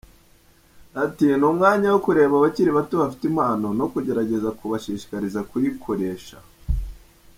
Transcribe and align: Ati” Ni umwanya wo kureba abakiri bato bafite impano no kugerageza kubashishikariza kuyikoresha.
Ati” 1.03 1.25
Ni 1.39 1.45
umwanya 1.51 1.87
wo 1.93 1.99
kureba 2.05 2.33
abakiri 2.37 2.69
bato 2.77 2.93
bafite 3.01 3.23
impano 3.31 3.67
no 3.79 3.85
kugerageza 3.93 4.49
kubashishikariza 4.59 5.39
kuyikoresha. 5.49 6.37